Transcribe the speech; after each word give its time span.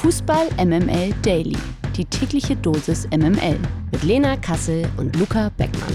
Fußball 0.00 0.48
MML 0.56 1.12
Daily. 1.20 1.58
Die 1.94 2.06
tägliche 2.06 2.56
Dosis 2.56 3.06
MML. 3.08 3.58
Mit 3.92 4.02
Lena 4.02 4.34
Kassel 4.38 4.88
und 4.96 5.14
Luca 5.16 5.50
Beckmann. 5.58 5.94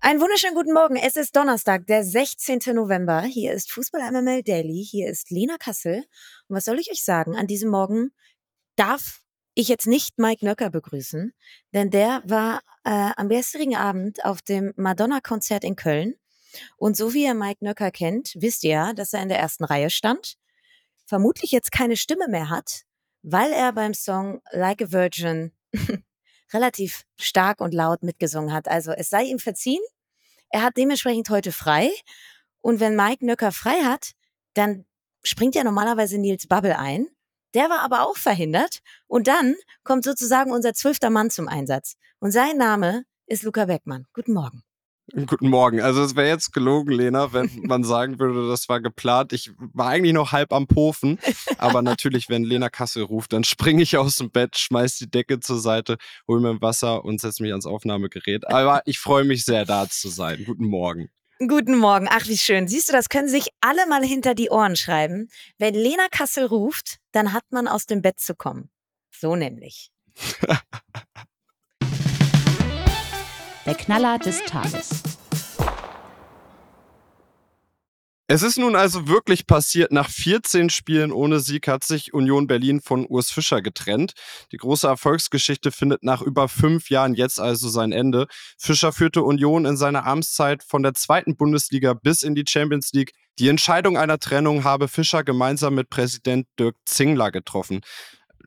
Einen 0.00 0.20
wunderschönen 0.20 0.54
guten 0.54 0.72
Morgen. 0.72 0.94
Es 0.94 1.16
ist 1.16 1.34
Donnerstag, 1.34 1.88
der 1.88 2.04
16. 2.04 2.60
November. 2.76 3.22
Hier 3.22 3.52
ist 3.52 3.72
Fußball 3.72 4.12
MML 4.12 4.44
Daily. 4.44 4.86
Hier 4.88 5.10
ist 5.10 5.32
Lena 5.32 5.56
Kassel. 5.58 6.04
Und 6.46 6.56
was 6.56 6.66
soll 6.66 6.78
ich 6.78 6.92
euch 6.92 7.02
sagen? 7.02 7.34
An 7.34 7.48
diesem 7.48 7.68
Morgen 7.68 8.12
darf 8.76 9.22
ich 9.54 9.66
jetzt 9.66 9.88
nicht 9.88 10.16
Mike 10.20 10.46
Nöcker 10.46 10.70
begrüßen, 10.70 11.32
denn 11.74 11.90
der 11.90 12.22
war 12.24 12.60
äh, 12.84 13.10
am 13.16 13.28
gestrigen 13.28 13.74
Abend 13.74 14.24
auf 14.24 14.42
dem 14.42 14.72
Madonna-Konzert 14.76 15.64
in 15.64 15.74
Köln. 15.74 16.14
Und 16.76 16.96
so 16.96 17.14
wie 17.14 17.24
ihr 17.24 17.34
Mike 17.34 17.64
Nöcker 17.64 17.90
kennt, 17.90 18.34
wisst 18.36 18.64
ihr 18.64 18.92
dass 18.94 19.12
er 19.12 19.22
in 19.22 19.28
der 19.28 19.38
ersten 19.38 19.64
Reihe 19.64 19.90
stand, 19.90 20.36
vermutlich 21.06 21.50
jetzt 21.50 21.72
keine 21.72 21.96
Stimme 21.96 22.28
mehr 22.28 22.50
hat, 22.50 22.82
weil 23.22 23.52
er 23.52 23.72
beim 23.72 23.94
Song 23.94 24.40
Like 24.50 24.82
a 24.82 24.92
Virgin 24.92 25.52
relativ 26.52 27.04
stark 27.16 27.60
und 27.60 27.74
laut 27.74 28.02
mitgesungen 28.02 28.52
hat. 28.52 28.68
Also 28.68 28.92
es 28.92 29.10
sei 29.10 29.24
ihm 29.24 29.38
verziehen. 29.38 29.82
Er 30.50 30.62
hat 30.62 30.76
dementsprechend 30.76 31.28
heute 31.30 31.52
frei. 31.52 31.90
Und 32.60 32.80
wenn 32.80 32.96
Mike 32.96 33.24
Nöcker 33.24 33.52
frei 33.52 33.84
hat, 33.84 34.12
dann 34.54 34.84
springt 35.22 35.54
ja 35.54 35.64
normalerweise 35.64 36.18
Nils 36.18 36.46
Bubble 36.46 36.78
ein. 36.78 37.06
Der 37.54 37.70
war 37.70 37.80
aber 37.80 38.06
auch 38.06 38.16
verhindert. 38.16 38.80
Und 39.06 39.26
dann 39.26 39.56
kommt 39.84 40.04
sozusagen 40.04 40.52
unser 40.52 40.74
zwölfter 40.74 41.10
Mann 41.10 41.30
zum 41.30 41.48
Einsatz. 41.48 41.96
Und 42.18 42.32
sein 42.32 42.56
Name 42.56 43.04
ist 43.26 43.42
Luca 43.42 43.66
Beckmann. 43.66 44.06
Guten 44.12 44.32
Morgen. 44.32 44.67
Guten 45.14 45.48
Morgen. 45.48 45.80
Also 45.80 46.02
es 46.02 46.16
wäre 46.16 46.28
jetzt 46.28 46.52
gelogen, 46.52 46.92
Lena, 46.92 47.32
wenn 47.32 47.50
man 47.64 47.82
sagen 47.82 48.18
würde, 48.18 48.48
das 48.48 48.68
war 48.68 48.80
geplant. 48.80 49.32
Ich 49.32 49.50
war 49.56 49.88
eigentlich 49.88 50.12
noch 50.12 50.32
halb 50.32 50.52
am 50.52 50.66
Pofen, 50.66 51.18
aber 51.56 51.82
natürlich, 51.82 52.28
wenn 52.28 52.44
Lena 52.44 52.68
Kassel 52.68 53.04
ruft, 53.04 53.32
dann 53.32 53.44
springe 53.44 53.82
ich 53.82 53.96
aus 53.96 54.16
dem 54.16 54.30
Bett, 54.30 54.58
schmeiß 54.58 54.98
die 54.98 55.10
Decke 55.10 55.40
zur 55.40 55.58
Seite, 55.58 55.96
hole 56.26 56.40
mir 56.40 56.60
Wasser 56.60 57.04
und 57.04 57.20
setze 57.20 57.42
mich 57.42 57.52
ans 57.52 57.66
Aufnahmegerät. 57.66 58.46
Aber 58.48 58.82
ich 58.84 58.98
freue 58.98 59.24
mich 59.24 59.44
sehr, 59.44 59.64
da 59.64 59.88
zu 59.88 60.08
sein. 60.08 60.44
Guten 60.44 60.66
Morgen. 60.66 61.08
Guten 61.46 61.76
Morgen. 61.76 62.08
Ach, 62.10 62.26
wie 62.26 62.36
schön. 62.36 62.66
Siehst 62.66 62.88
du, 62.88 62.92
das 62.92 63.08
können 63.08 63.28
sich 63.28 63.48
alle 63.60 63.86
mal 63.86 64.04
hinter 64.04 64.34
die 64.34 64.50
Ohren 64.50 64.76
schreiben. 64.76 65.28
Wenn 65.56 65.74
Lena 65.74 66.08
Kassel 66.10 66.44
ruft, 66.44 66.96
dann 67.12 67.32
hat 67.32 67.44
man 67.50 67.68
aus 67.68 67.86
dem 67.86 68.02
Bett 68.02 68.18
zu 68.18 68.34
kommen. 68.34 68.70
So 69.12 69.36
nämlich. 69.36 69.90
Der 73.68 73.74
Knaller 73.74 74.18
des 74.18 74.42
Tages. 74.46 75.02
Es 78.26 78.42
ist 78.42 78.56
nun 78.56 78.74
also 78.74 79.08
wirklich 79.08 79.46
passiert. 79.46 79.92
Nach 79.92 80.08
14 80.08 80.70
Spielen 80.70 81.12
ohne 81.12 81.40
Sieg 81.40 81.68
hat 81.68 81.84
sich 81.84 82.14
Union 82.14 82.46
Berlin 82.46 82.80
von 82.80 83.04
Urs 83.06 83.30
Fischer 83.30 83.60
getrennt. 83.60 84.14
Die 84.52 84.56
große 84.56 84.86
Erfolgsgeschichte 84.86 85.70
findet 85.70 86.02
nach 86.02 86.22
über 86.22 86.48
fünf 86.48 86.88
Jahren 86.88 87.12
jetzt 87.12 87.40
also 87.40 87.68
sein 87.68 87.92
Ende. 87.92 88.26
Fischer 88.56 88.90
führte 88.90 89.22
Union 89.22 89.66
in 89.66 89.76
seiner 89.76 90.06
Amtszeit 90.06 90.62
von 90.62 90.82
der 90.82 90.94
zweiten 90.94 91.36
Bundesliga 91.36 91.92
bis 91.92 92.22
in 92.22 92.34
die 92.34 92.44
Champions 92.48 92.94
League. 92.94 93.12
Die 93.38 93.48
Entscheidung 93.48 93.98
einer 93.98 94.18
Trennung 94.18 94.64
habe 94.64 94.88
Fischer 94.88 95.24
gemeinsam 95.24 95.74
mit 95.74 95.90
Präsident 95.90 96.46
Dirk 96.58 96.76
Zingler 96.86 97.30
getroffen. 97.30 97.82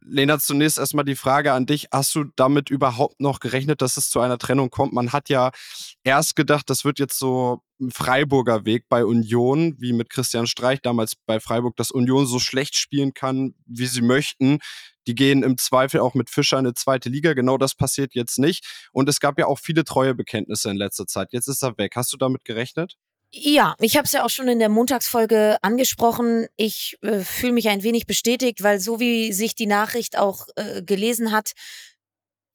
Lena, 0.04 0.40
zunächst 0.40 0.80
erstmal 0.80 1.06
die 1.06 1.16
Frage 1.16 1.54
an 1.54 1.66
dich. 1.66 1.88
Hast 1.92 2.16
du 2.16 2.26
damit 2.36 2.70
überhaupt 2.70 3.20
noch 3.20 3.40
gerechnet, 3.40 3.82
dass 3.82 3.98
es 3.98 4.10
zu 4.10 4.20
einer 4.20 4.38
Trennung 4.38 4.70
kommt? 4.70 4.94
Man 4.94 5.14
hat 5.14 5.30
ja 5.30 5.52
erst 6.04 6.36
gedacht, 6.36 6.70
das 6.70 6.84
wird 6.84 6.98
jetzt 7.00 7.20
so 7.20 7.62
ein 7.80 7.92
Freiburger 7.92 8.66
Weg 8.66 8.90
bei 8.90 9.06
Union, 9.06 9.76
wie 9.80 9.94
mit 9.94 10.10
Christian 10.10 10.48
Streich 10.48 10.82
damals 10.82 11.16
bei 11.26 11.40
Freiburg, 11.40 11.76
dass 11.78 11.92
Union 11.92 12.26
so 12.26 12.40
schlecht 12.40 12.76
spielen 12.76 13.14
kann, 13.14 13.54
wie 13.66 13.86
sie 13.86 14.02
möchten. 14.02 14.60
Die 15.08 15.16
gehen 15.16 15.44
im 15.44 15.58
Zweifel 15.58 16.00
auch 16.00 16.14
mit 16.14 16.30
Fischer 16.30 16.58
in 16.58 16.66
eine 16.66 16.74
zweite 16.74 17.10
Liga. 17.10 17.34
Genau 17.34 17.58
das 17.58 17.76
passiert 17.76 18.14
jetzt 18.16 18.40
nicht. 18.40 18.66
Und 18.92 19.10
es 19.10 19.20
gab 19.20 19.38
ja 19.40 19.46
auch 19.46 19.60
viele 19.60 19.84
Treuebekenntnisse 19.84 20.70
in 20.70 20.78
letzter 20.78 21.08
Zeit. 21.08 21.30
Jetzt 21.32 21.48
ist 21.48 21.64
er 21.64 21.78
weg. 21.78 21.94
Hast 21.96 22.12
du 22.14 22.18
damit 22.18 22.44
gerechnet? 22.46 22.98
Ja, 23.34 23.76
ich 23.80 23.96
habe 23.96 24.06
es 24.06 24.12
ja 24.12 24.26
auch 24.26 24.30
schon 24.30 24.50
in 24.50 24.60
der 24.60 24.68
Montagsfolge 24.68 25.58
angesprochen. 25.62 26.48
Ich 26.58 26.98
äh, 27.02 27.20
fühle 27.20 27.54
mich 27.54 27.70
ein 27.70 27.82
wenig 27.82 28.06
bestätigt, 28.06 28.62
weil 28.62 28.82
so 28.82 29.00
wie 29.00 29.32
sich 29.32 29.56
die 29.56 29.68
Nachricht 29.68 30.18
auch 30.18 30.48
äh, 30.58 30.82
gelesen 30.84 31.32
hat, 31.32 31.54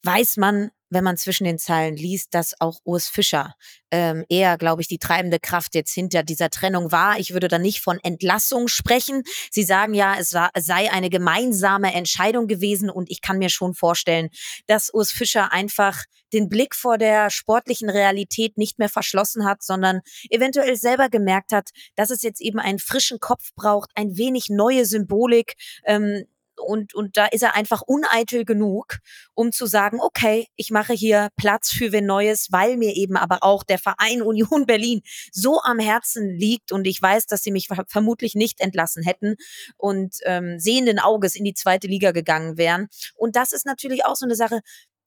weiß 0.07 0.37
man, 0.39 0.71
wenn 0.89 1.05
man 1.05 1.17
zwischen 1.17 1.45
den 1.45 1.59
Zeilen 1.59 1.97
liest, 1.97 2.35
dass 2.35 2.55
auch 2.61 2.79
Urs 2.85 3.09
Fischer 3.09 3.55
ähm, 3.91 4.25
eher, 4.29 4.57
glaube 4.57 4.83
ich, 4.83 4.89
die 4.89 4.99
treibende 4.99 5.41
Kraft 5.41 5.75
jetzt 5.75 5.93
hinter 5.93 6.23
dieser 6.23 6.49
Trennung 6.49 6.93
war. 6.93 7.19
Ich 7.19 7.33
würde 7.33 7.49
da 7.49 7.59
nicht 7.59 7.81
von 7.81 7.99
Entlassung 8.03 8.69
sprechen. 8.69 9.25
Sie 9.51 9.65
sagen 9.65 9.95
ja, 9.95 10.17
es, 10.19 10.33
war, 10.33 10.51
sei 10.57 10.91
eine 10.93 11.11
gemeinsame 11.11 11.93
Entscheidung 11.93 12.47
gewesen 12.47 12.89
und 12.89 13.11
ich 13.11 13.21
kann 13.21 13.39
mir 13.39 13.49
schon 13.49 13.75
vorstellen, 13.75 14.29
dass 14.67 14.93
Urs 14.93 15.11
Fischer 15.11 15.53
einfach 15.53 16.05
den 16.33 16.49
Blick 16.49 16.75
vor 16.75 16.99
der 16.99 17.31
sportlichen 17.31 17.91
Realität 17.91 18.57
nicht 18.57 18.79
mehr 18.79 18.89
verschlossen 18.89 19.45
hat, 19.45 19.63
sondern 19.63 20.01
eventuell 20.31 20.77
selber 20.77 21.09
gemerkt 21.09 21.53
hat, 21.53 21.71
dass 21.97 22.11
es 22.11 22.23
jetzt 22.23 22.41
eben 22.41 22.59
einen 22.59 22.79
frischen 22.79 23.19
Kopf 23.19 23.51
braucht, 23.55 23.91
ein 23.95 24.17
wenig 24.17 24.51
neue 24.51 24.87
Symbolik. 24.87 25.55
Ähm, 25.85 26.27
und, 26.67 26.95
und 26.95 27.17
da 27.17 27.27
ist 27.27 27.43
er 27.43 27.55
einfach 27.55 27.83
uneitel 27.83 28.45
genug, 28.45 28.99
um 29.35 29.53
zu 29.53 29.67
sagen, 29.67 30.01
okay, 30.01 30.49
ich 30.57 30.71
mache 30.71 30.93
hier 30.93 31.29
Platz 31.37 31.71
für 31.71 31.93
wen 31.93 32.07
Neues, 32.07 32.49
weil 32.51 32.77
mir 32.77 32.95
eben 32.95 33.17
aber 33.17 33.43
auch 33.43 33.63
der 33.63 33.79
Verein 33.79 34.23
Union 34.27 34.67
Berlin 34.67 35.03
so 35.33 35.61
am 35.63 35.79
Herzen 35.79 36.29
liegt 36.29 36.73
und 36.73 36.87
ich 36.87 37.01
weiß, 37.01 37.27
dass 37.27 37.43
sie 37.43 37.53
mich 37.53 37.69
vermutlich 37.89 38.35
nicht 38.35 38.61
entlassen 38.61 39.03
hätten 39.03 39.37
und 39.77 40.17
ähm, 40.25 40.59
sehenden 40.59 40.99
Auges 40.99 41.37
in 41.37 41.45
die 41.45 41.55
zweite 41.55 41.87
Liga 41.87 42.13
gegangen 42.13 42.57
wären. 42.57 42.89
Und 43.15 43.37
das 43.37 43.53
ist 43.53 43.67
natürlich 43.67 44.05
auch 44.05 44.17
so 44.17 44.27
eine 44.27 44.37
Sache, 44.37 44.61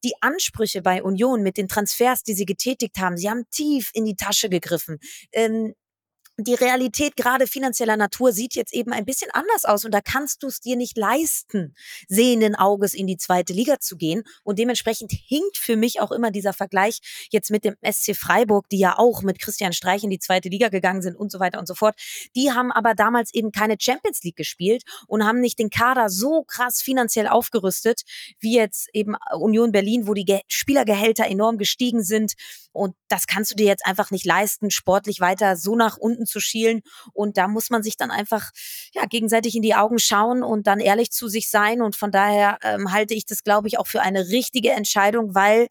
die 0.04 0.14
Ansprüche 0.22 0.82
bei 0.82 1.04
Union 1.04 1.44
mit 1.44 1.58
den 1.58 1.68
Transfers, 1.68 2.24
die 2.24 2.34
sie 2.34 2.46
getätigt 2.46 2.98
haben, 3.00 3.18
sie 3.18 3.30
haben 3.30 3.44
tief 3.52 3.92
in 3.94 4.06
die 4.06 4.16
Tasche 4.16 4.50
gegriffen. 4.50 5.00
Ähm, 5.32 5.74
die 6.48 6.54
Realität 6.54 7.16
gerade 7.16 7.48
finanzieller 7.48 7.98
Natur 7.98 8.32
sieht 8.32 8.56
jetzt 8.56 8.74
eben 8.74 8.94
ein 8.94 9.06
bisschen 9.06 9.32
anders 9.32 9.66
aus 9.66 9.86
und 9.86 9.94
da 9.94 10.02
kannst 10.02 10.44
du 10.44 10.48
es 10.48 10.60
dir 10.60 10.76
nicht 10.76 10.98
leisten, 10.98 11.76
sehenden 12.08 12.56
Auges 12.56 12.94
in 12.94 13.08
die 13.08 13.18
zweite 13.18 13.54
Liga 13.54 13.80
zu 13.80 13.98
gehen 13.98 14.24
und 14.44 14.60
dementsprechend 14.60 15.12
hinkt 15.12 15.58
für 15.58 15.76
mich 15.76 16.00
auch 16.02 16.12
immer 16.12 16.32
dieser 16.32 16.54
Vergleich 16.54 17.00
jetzt 17.32 17.52
mit 17.52 17.64
dem 17.64 17.76
SC 17.84 18.16
Freiburg, 18.16 18.70
die 18.70 18.80
ja 18.80 18.98
auch 18.98 19.22
mit 19.22 19.40
Christian 19.40 19.74
Streich 19.74 20.04
in 20.04 20.10
die 20.10 20.20
zweite 20.20 20.50
Liga 20.50 20.70
gegangen 20.70 21.02
sind 21.02 21.16
und 21.16 21.32
so 21.32 21.40
weiter 21.40 21.60
und 21.60 21.68
so 21.68 21.76
fort. 21.76 21.96
Die 22.36 22.52
haben 22.52 22.72
aber 22.72 22.96
damals 22.96 23.34
eben 23.34 23.52
keine 23.52 23.76
Champions 23.80 24.24
League 24.24 24.36
gespielt 24.36 24.84
und 25.08 25.26
haben 25.26 25.40
nicht 25.40 25.60
den 25.60 25.70
Kader 25.70 26.10
so 26.10 26.44
krass 26.44 26.82
finanziell 26.82 27.28
aufgerüstet 27.28 28.02
wie 28.40 28.56
jetzt 28.56 28.90
eben 28.94 29.16
Union 29.34 29.72
Berlin, 29.72 30.08
wo 30.08 30.14
die 30.14 30.26
Ge 30.26 30.42
Spielergehälter 30.48 31.26
enorm 31.26 31.58
gestiegen 31.58 32.04
sind 32.04 32.34
und 32.72 32.96
das 33.08 33.28
kannst 33.28 33.52
du 33.52 33.56
dir 33.56 33.66
jetzt 33.66 33.86
einfach 33.86 34.12
nicht 34.12 34.26
leisten, 34.26 34.70
sportlich 34.72 35.20
weiter 35.20 35.58
so 35.58 35.76
nach 35.76 35.98
unten 35.98 36.26
zu 36.30 36.40
schielen. 36.40 36.82
Und 37.14 37.38
da 37.38 37.48
muss 37.48 37.70
man 37.70 37.84
sich 37.84 37.98
dann 37.98 38.12
einfach 38.12 38.52
ja, 38.94 39.06
gegenseitig 39.06 39.56
in 39.56 39.62
die 39.62 39.76
Augen 39.76 40.00
schauen 40.00 40.44
und 40.44 40.68
dann 40.68 40.80
ehrlich 40.80 41.12
zu 41.12 41.28
sich 41.28 41.50
sein. 41.50 41.82
Und 41.82 41.96
von 41.96 42.12
daher 42.12 42.58
ähm, 42.64 42.92
halte 42.92 43.14
ich 43.14 43.26
das, 43.26 43.44
glaube 43.44 43.68
ich, 43.68 43.78
auch 43.78 43.88
für 43.88 44.02
eine 44.02 44.30
richtige 44.30 44.72
Entscheidung, 44.72 45.36
weil 45.36 45.68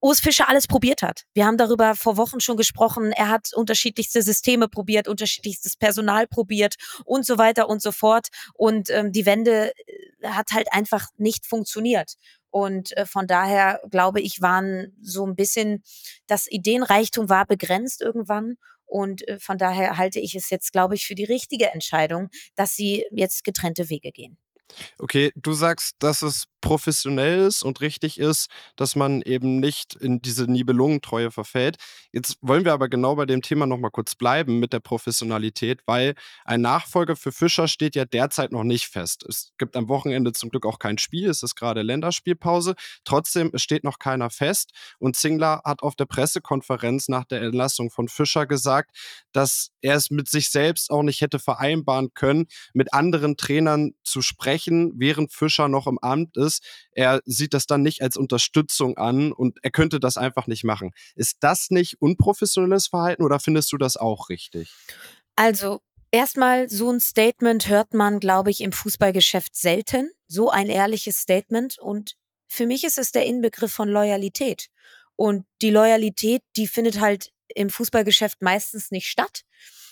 Urs 0.00 0.20
Fischer 0.20 0.48
alles 0.48 0.66
probiert 0.66 1.02
hat. 1.02 1.22
Wir 1.34 1.46
haben 1.46 1.56
darüber 1.56 1.94
vor 1.94 2.16
Wochen 2.16 2.38
schon 2.40 2.56
gesprochen. 2.56 3.12
Er 3.12 3.28
hat 3.28 3.52
unterschiedlichste 3.54 4.22
Systeme 4.22 4.68
probiert, 4.68 5.08
unterschiedlichstes 5.08 5.76
Personal 5.76 6.26
probiert 6.26 6.74
und 7.04 7.24
so 7.24 7.38
weiter 7.38 7.68
und 7.68 7.80
so 7.82 7.92
fort. 7.92 8.28
Und 8.54 8.90
ähm, 8.90 9.10
die 9.10 9.26
Wende 9.26 9.72
äh, 9.72 10.28
hat 10.28 10.52
halt 10.52 10.72
einfach 10.72 11.08
nicht 11.16 11.46
funktioniert. 11.46 12.14
Und 12.50 12.96
äh, 12.96 13.06
von 13.06 13.26
daher 13.26 13.80
glaube 13.90 14.20
ich, 14.20 14.40
waren 14.42 14.96
so 15.00 15.26
ein 15.26 15.34
bisschen, 15.34 15.82
das 16.26 16.46
Ideenreichtum 16.48 17.28
war 17.28 17.46
begrenzt 17.46 18.02
irgendwann. 18.02 18.56
Und 18.86 19.26
äh, 19.28 19.38
von 19.38 19.58
daher 19.58 19.98
halte 19.98 20.20
ich 20.20 20.34
es 20.34 20.50
jetzt, 20.50 20.72
glaube 20.72 20.94
ich, 20.94 21.06
für 21.06 21.14
die 21.14 21.24
richtige 21.24 21.70
Entscheidung, 21.70 22.28
dass 22.54 22.74
sie 22.74 23.04
jetzt 23.10 23.44
getrennte 23.44 23.90
Wege 23.90 24.12
gehen. 24.12 24.38
Okay, 24.98 25.32
du 25.36 25.52
sagst, 25.52 25.96
dass 26.00 26.22
es 26.22 26.46
professionell 26.60 27.40
ist 27.46 27.62
und 27.62 27.80
richtig 27.80 28.18
ist, 28.18 28.48
dass 28.76 28.96
man 28.96 29.22
eben 29.22 29.60
nicht 29.60 29.94
in 29.94 30.20
diese 30.20 30.50
Nibelungentreue 30.50 31.30
verfällt. 31.30 31.76
Jetzt 32.12 32.38
wollen 32.40 32.64
wir 32.64 32.72
aber 32.72 32.88
genau 32.88 33.16
bei 33.16 33.26
dem 33.26 33.42
Thema 33.42 33.66
nochmal 33.66 33.90
kurz 33.90 34.14
bleiben 34.14 34.58
mit 34.58 34.72
der 34.72 34.80
Professionalität, 34.80 35.80
weil 35.86 36.14
ein 36.44 36.60
Nachfolger 36.60 37.16
für 37.16 37.32
Fischer 37.32 37.68
steht 37.68 37.94
ja 37.94 38.04
derzeit 38.04 38.52
noch 38.52 38.64
nicht 38.64 38.86
fest. 38.88 39.24
Es 39.28 39.52
gibt 39.58 39.76
am 39.76 39.88
Wochenende 39.88 40.32
zum 40.32 40.50
Glück 40.50 40.66
auch 40.66 40.78
kein 40.78 40.98
Spiel, 40.98 41.28
es 41.28 41.42
ist 41.42 41.54
gerade 41.54 41.82
Länderspielpause. 41.82 42.74
Trotzdem, 43.04 43.50
steht 43.54 43.84
noch 43.84 43.98
keiner 43.98 44.30
fest 44.30 44.72
und 44.98 45.16
Zingler 45.16 45.62
hat 45.64 45.82
auf 45.82 45.94
der 45.96 46.06
Pressekonferenz 46.06 47.08
nach 47.08 47.24
der 47.24 47.42
Entlassung 47.42 47.90
von 47.90 48.08
Fischer 48.08 48.46
gesagt, 48.46 48.96
dass 49.32 49.70
er 49.80 49.96
es 49.96 50.10
mit 50.10 50.28
sich 50.28 50.50
selbst 50.50 50.90
auch 50.90 51.02
nicht 51.02 51.20
hätte 51.20 51.38
vereinbaren 51.38 52.12
können, 52.14 52.46
mit 52.74 52.92
anderen 52.92 53.36
Trainern 53.36 53.92
zu 54.02 54.22
sprechen, 54.22 54.92
während 54.96 55.32
Fischer 55.32 55.68
noch 55.68 55.86
im 55.86 55.98
Amt 55.98 56.36
ist 56.36 56.55
ist, 56.56 56.86
er 56.92 57.20
sieht 57.24 57.54
das 57.54 57.66
dann 57.66 57.82
nicht 57.82 58.02
als 58.02 58.16
Unterstützung 58.16 58.96
an 58.96 59.32
und 59.32 59.58
er 59.62 59.70
könnte 59.70 60.00
das 60.00 60.16
einfach 60.16 60.46
nicht 60.46 60.64
machen. 60.64 60.92
Ist 61.14 61.38
das 61.40 61.70
nicht 61.70 62.00
unprofessionelles 62.00 62.88
Verhalten 62.88 63.22
oder 63.22 63.40
findest 63.40 63.72
du 63.72 63.78
das 63.78 63.96
auch 63.96 64.28
richtig? 64.28 64.72
Also 65.36 65.80
Erstmal, 66.12 66.70
so 66.70 66.90
ein 66.90 67.00
Statement 67.00 67.68
hört 67.68 67.92
man, 67.92 68.20
glaube 68.20 68.50
ich, 68.50 68.60
im 68.60 68.72
Fußballgeschäft 68.72 69.56
selten. 69.56 70.08
So 70.28 70.50
ein 70.50 70.68
ehrliches 70.68 71.18
Statement. 71.18 71.78
Und 71.78 72.14
für 72.46 72.64
mich 72.64 72.84
ist 72.84 72.96
es 72.96 73.10
der 73.10 73.26
Inbegriff 73.26 73.72
von 73.72 73.88
Loyalität. 73.88 74.68
Und 75.16 75.44
die 75.60 75.70
Loyalität, 75.70 76.42
die 76.56 76.68
findet 76.68 77.00
halt 77.00 77.32
im 77.54 77.70
Fußballgeschäft 77.70 78.40
meistens 78.40 78.92
nicht 78.92 79.08
statt. 79.08 79.42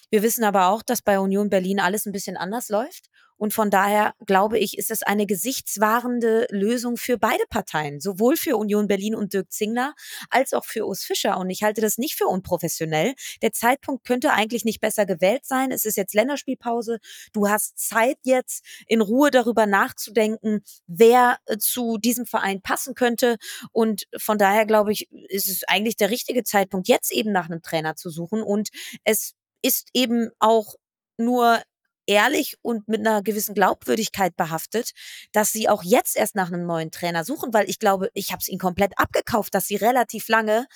Wir 0.09 0.23
wissen 0.23 0.45
aber 0.45 0.69
auch, 0.69 0.83
dass 0.83 1.03
bei 1.03 1.19
Union 1.19 1.51
Berlin 1.51 1.81
alles 1.81 2.07
ein 2.07 2.13
bisschen 2.13 2.37
anders 2.37 2.69
läuft. 2.69 3.11
Und 3.45 3.53
von 3.53 3.69
daher 3.69 4.15
glaube 4.25 4.59
ich, 4.59 4.79
ist 4.79 4.91
es 4.91 5.03
eine 5.03 5.27
gesichtswahrende 5.27 6.47
Lösung 6.49 6.97
für 6.97 7.19
beide 7.19 7.45
Parteien, 7.51 8.01
sowohl 8.01 8.39
für 8.39 8.57
Union 8.57 8.87
Berlin 8.87 9.15
und 9.15 9.35
Dirk 9.35 9.53
Zingler 9.53 9.93
als 10.31 10.55
auch 10.55 10.65
für 10.65 10.87
Urs 10.87 11.05
Fischer. 11.05 11.37
Und 11.37 11.51
ich 11.51 11.63
halte 11.63 11.83
das 11.83 11.99
nicht 11.99 12.15
für 12.15 12.27
unprofessionell. 12.27 13.13
Der 13.43 13.53
Zeitpunkt 13.53 14.07
könnte 14.07 14.33
eigentlich 14.33 14.65
nicht 14.65 14.81
besser 14.81 15.05
gewählt 15.05 15.45
sein. 15.45 15.73
Es 15.73 15.85
ist 15.85 15.99
jetzt 15.99 16.15
Länderspielpause. 16.15 17.01
Du 17.35 17.47
hast 17.47 17.77
Zeit 17.77 18.17
jetzt 18.23 18.65
in 18.87 19.03
Ruhe 19.03 19.31
darüber 19.31 19.67
nachzudenken, 19.67 20.63
wer 20.87 21.37
äh, 21.45 21.59
zu 21.59 21.99
diesem 21.99 22.25
Verein 22.25 22.63
passen 22.63 22.95
könnte. 22.95 23.37
Und 23.73 24.05
von 24.17 24.39
daher 24.39 24.65
glaube 24.65 24.91
ich, 24.93 25.13
ist 25.29 25.51
es 25.51 25.65
eigentlich 25.65 25.97
der 25.97 26.09
richtige 26.09 26.45
Zeitpunkt, 26.45 26.89
jetzt 26.89 27.13
eben 27.13 27.31
nach 27.31 27.51
einem 27.51 27.61
Trainer 27.61 27.95
zu 27.95 28.09
suchen. 28.09 28.43
Und 28.43 28.71
es 29.05 29.35
ist 29.61 29.91
eben 29.93 30.31
auch 30.39 30.77
nur 31.19 31.61
ehrlich 32.07 32.57
und 32.63 32.89
mit 32.89 33.01
einer 33.01 33.23
gewissen 33.23 33.55
Glaubwürdigkeit 33.55 34.37
behaftet, 34.37 34.93
dass 35.33 35.53
sie 35.53 35.69
auch 35.69 35.83
jetzt 35.83 36.17
erst 36.17 36.35
nach 36.35 36.49
einem 36.49 36.67
neuen 36.67 36.91
Trainer 36.91 37.25
suchen, 37.25 37.53
weil 37.53 37.69
ich 37.69 37.79
glaube, 37.79 38.11
ich 38.15 38.33
habe 38.33 38.41
es 38.41 38.49
ihnen 38.49 38.59
komplett 38.59 38.99
abgekauft, 38.99 39.55
dass 39.55 39.67
sie 39.67 39.77
relativ 39.77 40.29
lange 40.29 40.67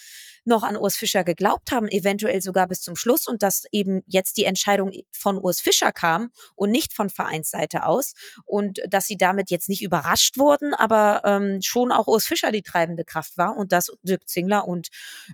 noch 0.49 0.63
an 0.63 0.77
Urs 0.77 0.97
Fischer 0.97 1.23
geglaubt 1.25 1.71
haben, 1.71 1.89
eventuell 1.89 2.43
sogar 2.43 2.67
bis 2.67 2.81
zum 2.81 2.97
Schluss 2.97 3.27
und 3.29 3.43
dass 3.43 3.65
eben 3.71 4.03
jetzt 4.07 4.37
die 4.37 4.45
Entscheidung 4.45 4.93
von 5.13 5.39
Urs 5.39 5.61
Fischer 5.61 5.93
kam 5.93 6.31
und 6.57 6.71
nicht 6.71 6.93
von 6.93 7.11
Vereinsseite 7.11 7.87
aus 7.87 8.15
und 8.45 8.81
dass 8.89 9.07
sie 9.07 9.17
damit 9.17 9.51
jetzt 9.51 9.69
nicht 9.69 9.83
überrascht 9.83 10.39
wurden, 10.39 10.75
aber 10.75 11.23
ähm, 11.25 11.61
schon 11.63 11.93
auch 11.93 12.07
Urs 12.07 12.27
Fischer 12.27 12.51
die 12.51 12.63
treibende 12.63 13.05
Kraft 13.05 13.39
war 13.39 13.57
und 13.57 13.73
dass 13.73 13.93
Dirk 14.03 14.29
Zingler 14.29 14.67
und 14.67 14.89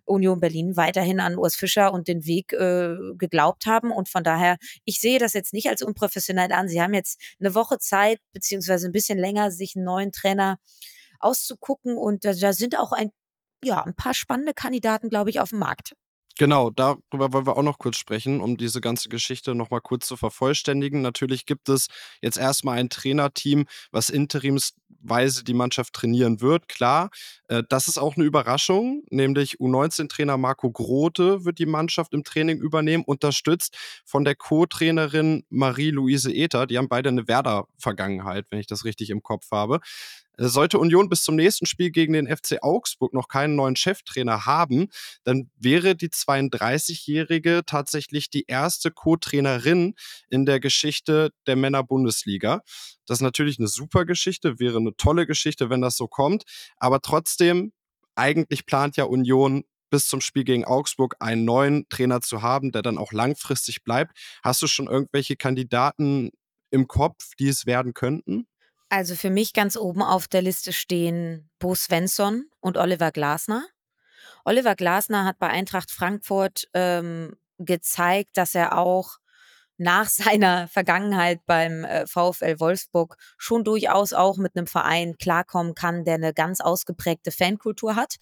Union 0.05 0.40
Berlin 0.40 0.76
weiterhin 0.76 1.20
an 1.20 1.38
Urs 1.38 1.56
Fischer 1.56 1.93
und 1.93 2.08
den 2.08 2.26
Weg 2.26 2.52
äh, 2.52 2.96
geglaubt 3.17 3.67
haben 3.67 3.90
und 3.90 4.08
von 4.08 4.25
daher, 4.25 4.56
ich 4.84 5.00
sehe 5.00 5.19
das 5.19 5.32
jetzt 5.32 5.52
nicht 5.52 5.69
als 5.69 5.82
unprofessionell 5.82 6.52
an. 6.52 6.69
Sie 6.69 6.82
haben 6.82 6.94
jetzt 6.94 7.20
eine 7.40 7.55
Woche 7.55 7.78
Zeit, 7.78 8.19
beziehungsweise 8.32 8.87
ein 8.88 8.93
bisschen 8.93 9.19
länger, 9.19 9.50
sich 9.50 9.76
einen 9.76 9.84
neuen 9.84 10.12
Trainer 10.12 10.58
auszugucken 11.20 11.96
und 11.96 12.25
da, 12.25 12.32
da 12.34 12.52
sind 12.52 12.78
auch 12.78 12.93
ein 12.93 13.10
ja, 13.64 13.82
ein 13.82 13.94
paar 13.94 14.14
spannende 14.14 14.55
Kandidaten, 14.55 15.08
glaube 15.08 15.31
ich, 15.31 15.40
auf 15.40 15.50
dem 15.50 15.58
Markt. 15.58 15.94
Genau, 16.37 16.70
darüber 16.70 17.32
wollen 17.32 17.46
wir 17.46 17.56
auch 17.56 17.62
noch 17.62 17.78
kurz 17.78 17.96
sprechen, 17.96 18.40
um 18.40 18.56
diese 18.56 18.81
ganze 18.81 19.08
Geschichte 19.08 19.55
nochmal 19.55 19.81
kurz 19.81 20.08
zu 20.08 20.16
vervollständigen. 20.16 21.00
Natürlich 21.00 21.46
gibt 21.46 21.69
es 21.69 21.87
jetzt 22.22 22.38
erstmal 22.38 22.78
ein 22.78 22.88
Trainerteam, 22.88 23.66
was 23.93 24.11
interimsweise 24.11 25.44
die 25.44 25.55
Mannschaft 25.55 25.93
trainieren 25.93 26.40
wird, 26.40 26.66
klar. 26.66 27.11
Äh, 27.46 27.62
das 27.69 27.87
ist 27.87 27.99
auch 27.99 28.16
eine 28.16 28.25
Überraschung, 28.25 29.05
nämlich 29.11 29.58
U19-Trainer 29.61 30.37
Marco 30.37 30.72
Grote 30.72 31.44
wird 31.44 31.60
die 31.60 31.67
Mannschaft 31.67 32.12
im 32.12 32.25
Training 32.25 32.58
übernehmen, 32.58 33.05
unterstützt 33.05 33.76
von 34.05 34.25
der 34.25 34.34
Co-Trainerin 34.34 35.44
Marie-Louise 35.50 36.34
Ether. 36.34 36.67
Die 36.67 36.78
haben 36.78 36.88
beide 36.88 37.10
eine 37.10 37.28
Werder-Vergangenheit, 37.28 38.46
wenn 38.50 38.58
ich 38.58 38.67
das 38.67 38.84
richtig 38.84 39.10
im 39.10 39.22
Kopf 39.22 39.52
habe. 39.52 39.78
Äh, 40.38 40.46
sollte 40.46 40.78
Union 40.78 41.08
bis 41.08 41.22
zum 41.22 41.36
nächsten 41.36 41.66
Spiel 41.66 41.90
gegen 41.90 42.12
den 42.12 42.26
FC 42.26 42.62
Augsburg 42.62 43.12
noch 43.12 43.28
keinen 43.28 43.56
neuen 43.56 43.76
Cheftrainer 43.76 44.46
haben, 44.46 44.88
dann 45.25 45.50
wäre 45.56 45.94
die 45.96 46.08
32-Jährige 46.08 47.62
tatsächlich 47.66 48.31
die 48.31 48.44
erste 48.46 48.90
Co-Trainerin 48.90 49.94
in 50.31 50.46
der 50.46 50.60
Geschichte 50.60 51.31
der 51.46 51.56
Männer-Bundesliga. 51.56 52.62
Das 53.06 53.19
ist 53.19 53.22
natürlich 53.22 53.58
eine 53.58 53.69
super 53.69 54.04
Geschichte, 54.04 54.58
wäre 54.58 54.78
eine 54.78 54.96
tolle 54.96 55.26
Geschichte, 55.26 55.70
wenn 55.70 55.81
das 55.81 55.96
so 55.96 56.08
kommt. 56.08 56.44
Aber 56.76 57.00
trotzdem, 57.00 57.72
eigentlich 58.16 58.66
plant 58.66 58.96
ja 58.96 59.04
Union 59.04 59.64
bis 59.90 60.08
zum 60.08 60.20
Spiel 60.20 60.44
gegen 60.44 60.64
Augsburg 60.64 61.16
einen 61.20 61.44
neuen 61.44 61.88
Trainer 61.88 62.20
zu 62.20 62.42
haben, 62.42 62.72
der 62.72 62.82
dann 62.82 62.98
auch 62.98 63.12
langfristig 63.12 63.84
bleibt. 63.84 64.16
Hast 64.42 64.62
du 64.62 64.66
schon 64.66 64.88
irgendwelche 64.88 65.36
Kandidaten 65.36 66.31
im 66.70 66.88
Kopf, 66.88 67.34
die 67.38 67.48
es 67.48 67.66
werden 67.66 67.94
könnten? 67.94 68.46
Also 68.94 69.17
für 69.17 69.31
mich 69.31 69.55
ganz 69.55 69.76
oben 69.76 70.02
auf 70.02 70.29
der 70.29 70.41
Liste 70.41 70.73
stehen 70.73 71.50
Bo 71.58 71.75
Svensson 71.75 72.44
und 72.61 72.76
Oliver 72.76 73.11
Glasner. 73.11 73.67
Oliver 74.44 74.76
Glasner 74.76 75.25
hat 75.25 75.41
bei 75.41 75.49
Eintracht 75.49 75.91
Frankfurt 75.91 76.69
ähm, 76.75 77.37
gezeigt, 77.58 78.37
dass 78.37 78.55
er 78.55 78.79
auch 78.79 79.19
nach 79.76 80.09
seiner 80.09 80.69
Vergangenheit 80.69 81.41
beim 81.47 81.85
äh, 81.85 82.06
VfL 82.06 82.61
Wolfsburg 82.61 83.17
schon 83.38 83.65
durchaus 83.65 84.12
auch 84.12 84.37
mit 84.37 84.56
einem 84.56 84.67
Verein 84.67 85.17
klarkommen 85.19 85.75
kann, 85.75 86.05
der 86.05 86.15
eine 86.15 86.32
ganz 86.32 86.61
ausgeprägte 86.61 87.31
Fankultur 87.31 87.97
hat 87.97 88.17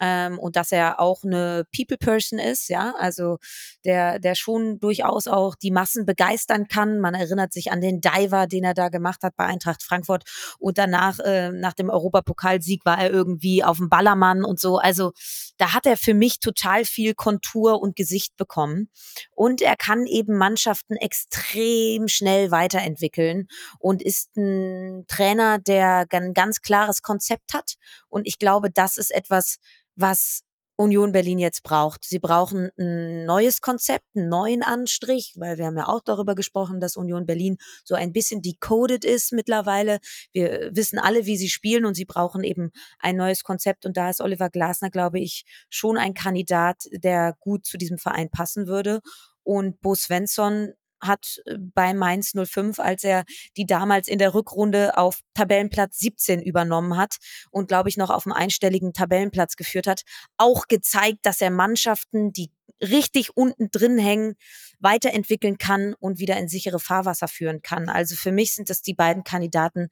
ähm, 0.00 0.38
und 0.38 0.56
dass 0.56 0.72
er 0.72 1.00
auch 1.00 1.24
eine 1.24 1.64
People 1.74 1.96
Person 1.96 2.38
ist, 2.38 2.68
ja, 2.68 2.94
also 2.98 3.38
der 3.84 4.18
der 4.18 4.34
schon 4.34 4.78
durchaus 4.80 5.26
auch 5.26 5.54
die 5.54 5.70
Massen 5.70 6.04
begeistern 6.04 6.68
kann. 6.68 7.00
Man 7.00 7.14
erinnert 7.14 7.52
sich 7.52 7.70
an 7.70 7.80
den 7.80 8.00
Diver, 8.00 8.46
den 8.46 8.64
er 8.64 8.74
da 8.74 8.88
gemacht 8.88 9.22
hat 9.22 9.36
bei 9.36 9.44
Eintracht 9.46 9.82
Frankfurt 9.82 10.24
und 10.58 10.78
danach 10.78 11.18
äh, 11.20 11.50
nach 11.50 11.74
dem 11.74 11.90
Europapokalsieg 11.90 12.84
war 12.84 12.98
er 12.98 13.10
irgendwie 13.10 13.64
auf 13.64 13.78
dem 13.78 13.88
Ballermann 13.88 14.44
und 14.44 14.60
so. 14.60 14.78
Also 14.78 15.12
da 15.56 15.72
hat 15.72 15.86
er 15.86 15.96
für 15.96 16.14
mich 16.14 16.40
total 16.40 16.84
viel 16.84 17.14
Kontur 17.14 17.80
und 17.80 17.96
Gesicht 17.96 18.36
bekommen 18.36 18.88
und 19.30 19.62
er 19.62 19.76
kann 19.76 20.06
eben 20.06 20.36
Mannschaften 20.36 20.93
extrem 20.96 22.08
schnell 22.08 22.50
weiterentwickeln 22.50 23.48
und 23.78 24.02
ist 24.02 24.36
ein 24.36 25.04
Trainer, 25.08 25.58
der 25.58 26.06
ein 26.10 26.34
ganz 26.34 26.60
klares 26.60 27.02
Konzept 27.02 27.54
hat 27.54 27.74
und 28.08 28.26
ich 28.26 28.38
glaube, 28.38 28.70
das 28.70 28.98
ist 28.98 29.14
etwas, 29.14 29.58
was 29.96 30.42
Union 30.76 31.12
Berlin 31.12 31.38
jetzt 31.38 31.62
braucht. 31.62 32.04
Sie 32.04 32.18
brauchen 32.18 32.70
ein 32.78 33.24
neues 33.26 33.60
Konzept, 33.60 34.04
einen 34.16 34.28
neuen 34.28 34.62
Anstrich, 34.62 35.34
weil 35.36 35.56
wir 35.56 35.66
haben 35.66 35.76
ja 35.76 35.86
auch 35.86 36.00
darüber 36.04 36.34
gesprochen, 36.34 36.80
dass 36.80 36.96
Union 36.96 37.26
Berlin 37.26 37.58
so 37.84 37.94
ein 37.94 38.12
bisschen 38.12 38.42
decoded 38.42 39.04
ist 39.04 39.32
mittlerweile. 39.32 39.98
Wir 40.32 40.70
wissen 40.74 40.98
alle, 40.98 41.26
wie 41.26 41.36
sie 41.36 41.48
spielen 41.48 41.84
und 41.84 41.94
sie 41.94 42.04
brauchen 42.04 42.42
eben 42.42 42.72
ein 42.98 43.16
neues 43.16 43.44
Konzept 43.44 43.86
und 43.86 43.96
da 43.96 44.10
ist 44.10 44.20
Oliver 44.20 44.50
Glasner, 44.50 44.90
glaube 44.90 45.20
ich, 45.20 45.44
schon 45.70 45.96
ein 45.96 46.14
Kandidat, 46.14 46.88
der 46.90 47.36
gut 47.38 47.66
zu 47.66 47.78
diesem 47.78 47.98
Verein 47.98 48.30
passen 48.30 48.66
würde. 48.66 49.00
Und 49.44 49.80
Bo 49.80 49.94
Svensson 49.94 50.72
hat 51.06 51.40
äh, 51.46 51.56
bei 51.58 51.94
Mainz 51.94 52.32
05, 52.34 52.78
als 52.78 53.04
er 53.04 53.24
die 53.56 53.66
damals 53.66 54.08
in 54.08 54.18
der 54.18 54.34
Rückrunde 54.34 54.96
auf 54.96 55.20
Tabellenplatz 55.34 55.98
17 55.98 56.42
übernommen 56.42 56.96
hat 56.96 57.16
und 57.50 57.68
glaube 57.68 57.88
ich 57.88 57.96
noch 57.96 58.10
auf 58.10 58.26
einem 58.26 58.34
einstelligen 58.34 58.92
Tabellenplatz 58.92 59.56
geführt 59.56 59.86
hat, 59.86 60.02
auch 60.36 60.66
gezeigt, 60.68 61.20
dass 61.22 61.40
er 61.40 61.50
Mannschaften, 61.50 62.32
die 62.32 62.50
richtig 62.82 63.36
unten 63.36 63.70
drin 63.70 63.98
hängen, 63.98 64.34
weiterentwickeln 64.78 65.58
kann 65.58 65.94
und 65.94 66.18
wieder 66.18 66.36
in 66.36 66.48
sichere 66.48 66.80
Fahrwasser 66.80 67.28
führen 67.28 67.62
kann. 67.62 67.88
Also 67.88 68.16
für 68.16 68.32
mich 68.32 68.54
sind 68.54 68.70
das 68.70 68.82
die 68.82 68.94
beiden 68.94 69.24
Kandidaten, 69.24 69.88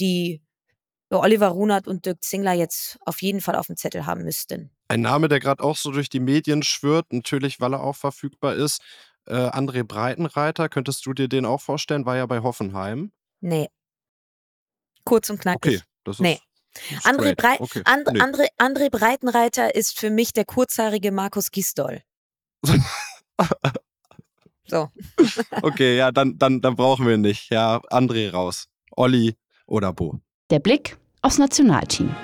die 0.00 0.42
Oliver 1.10 1.48
Runert 1.48 1.86
und 1.86 2.06
Dirk 2.06 2.22
Zingler 2.22 2.52
jetzt 2.52 2.98
auf 3.04 3.22
jeden 3.22 3.40
Fall 3.40 3.54
auf 3.54 3.66
dem 3.66 3.76
Zettel 3.76 4.06
haben 4.06 4.24
müssten. 4.24 4.70
Ein 4.88 5.00
Name, 5.00 5.28
der 5.28 5.40
gerade 5.40 5.62
auch 5.62 5.76
so 5.76 5.90
durch 5.90 6.08
die 6.08 6.20
Medien 6.20 6.62
schwirrt, 6.62 7.12
natürlich, 7.12 7.60
weil 7.60 7.74
er 7.74 7.82
auch 7.82 7.96
verfügbar 7.96 8.54
ist, 8.54 8.82
äh, 9.26 9.34
André 9.34 9.84
Breitenreiter, 9.84 10.68
könntest 10.68 11.06
du 11.06 11.12
dir 11.12 11.28
den 11.28 11.46
auch 11.46 11.60
vorstellen? 11.60 12.06
War 12.06 12.16
ja 12.16 12.26
bei 12.26 12.40
Hoffenheim. 12.40 13.12
Nee. 13.40 13.68
Kurz 15.04 15.30
und 15.30 15.40
knackig. 15.40 15.76
Okay, 15.76 15.82
das 16.04 16.16
ist. 16.16 16.20
Nee. 16.20 16.40
André, 17.04 17.36
Brei 17.36 17.56
Okay, 17.60 17.82
And 17.84 18.12
nee. 18.12 18.20
André, 18.20 18.48
André 18.58 18.90
Breitenreiter 18.90 19.74
ist 19.74 19.96
für 19.98 20.10
mich 20.10 20.32
der 20.32 20.44
kurzhaarige 20.44 21.12
Markus 21.12 21.50
Gisdol. 21.50 22.02
So. 24.66 24.88
okay, 25.62 25.96
ja, 25.98 26.10
dann, 26.10 26.38
dann, 26.38 26.60
dann 26.62 26.74
brauchen 26.74 27.06
wir 27.06 27.14
ihn 27.14 27.20
nicht. 27.20 27.50
Ja, 27.50 27.82
André 27.90 28.30
raus. 28.30 28.68
Olli 28.92 29.36
oder 29.66 29.92
Bo. 29.92 30.20
Der 30.50 30.58
Blick 30.58 30.96
aufs 31.20 31.38
Nationalteam. 31.38 32.14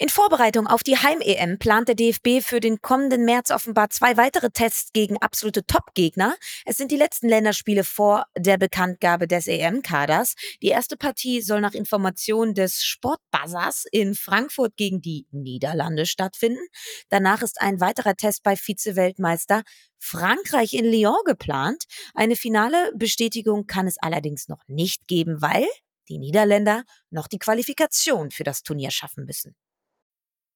In 0.00 0.10
Vorbereitung 0.10 0.68
auf 0.68 0.84
die 0.84 0.96
Heim-EM 0.96 1.58
plant 1.58 1.88
der 1.88 1.96
DFB 1.96 2.40
für 2.40 2.60
den 2.60 2.80
kommenden 2.80 3.24
März 3.24 3.50
offenbar 3.50 3.90
zwei 3.90 4.16
weitere 4.16 4.48
Tests 4.48 4.92
gegen 4.92 5.16
absolute 5.16 5.66
Top-Gegner. 5.66 6.36
Es 6.64 6.76
sind 6.76 6.92
die 6.92 6.96
letzten 6.96 7.28
Länderspiele 7.28 7.82
vor 7.82 8.26
der 8.36 8.58
Bekanntgabe 8.58 9.26
des 9.26 9.48
EM-Kaders. 9.48 10.36
Die 10.62 10.68
erste 10.68 10.96
Partie 10.96 11.42
soll 11.42 11.60
nach 11.60 11.74
Informationen 11.74 12.54
des 12.54 12.84
Sportbuzzers 12.84 13.86
in 13.90 14.14
Frankfurt 14.14 14.76
gegen 14.76 15.00
die 15.00 15.26
Niederlande 15.32 16.06
stattfinden. 16.06 16.64
Danach 17.08 17.42
ist 17.42 17.60
ein 17.60 17.80
weiterer 17.80 18.14
Test 18.14 18.44
bei 18.44 18.54
Vize-Weltmeister 18.54 19.64
Frankreich 19.98 20.74
in 20.74 20.84
Lyon 20.84 21.24
geplant. 21.24 21.86
Eine 22.14 22.36
finale 22.36 22.92
Bestätigung 22.94 23.66
kann 23.66 23.88
es 23.88 23.98
allerdings 23.98 24.46
noch 24.46 24.62
nicht 24.68 25.08
geben, 25.08 25.42
weil 25.42 25.66
die 26.08 26.18
Niederländer 26.18 26.84
noch 27.10 27.26
die 27.26 27.40
Qualifikation 27.40 28.30
für 28.30 28.44
das 28.44 28.62
Turnier 28.62 28.92
schaffen 28.92 29.24
müssen. 29.24 29.56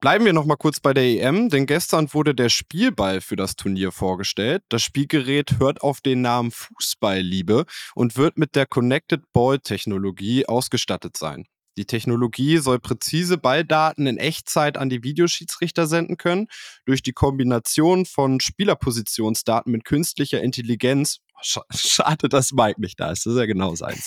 Bleiben 0.00 0.26
wir 0.26 0.34
noch 0.34 0.44
mal 0.44 0.56
kurz 0.56 0.78
bei 0.78 0.92
der 0.92 1.04
EM, 1.04 1.48
denn 1.48 1.64
gestern 1.64 2.12
wurde 2.12 2.34
der 2.34 2.50
Spielball 2.50 3.22
für 3.22 3.34
das 3.34 3.56
Turnier 3.56 3.92
vorgestellt. 3.92 4.62
Das 4.68 4.82
Spielgerät 4.82 5.58
hört 5.58 5.80
auf 5.80 6.02
den 6.02 6.20
Namen 6.20 6.50
Fußballliebe 6.50 7.64
und 7.94 8.16
wird 8.18 8.36
mit 8.36 8.54
der 8.56 8.66
Connected 8.66 9.22
Ball 9.32 9.58
Technologie 9.58 10.46
ausgestattet 10.46 11.16
sein. 11.16 11.46
Die 11.78 11.86
Technologie 11.86 12.58
soll 12.58 12.78
präzise 12.78 13.36
Balldaten 13.36 14.06
in 14.06 14.16
Echtzeit 14.16 14.78
an 14.78 14.88
die 14.88 15.02
Videoschiedsrichter 15.02 15.86
senden 15.86 16.16
können. 16.16 16.46
Durch 16.86 17.02
die 17.02 17.12
Kombination 17.12 18.06
von 18.06 18.40
Spielerpositionsdaten 18.40 19.72
mit 19.72 19.84
künstlicher 19.84 20.42
Intelligenz 20.42 21.18
Schade, 21.42 22.28
dass 22.28 22.52
Mike 22.52 22.80
nicht 22.80 22.98
da 22.98 23.10
ist. 23.10 23.26
Das 23.26 23.34
ist 23.34 23.38
ja 23.38 23.46
genau 23.46 23.74
seins. 23.74 24.06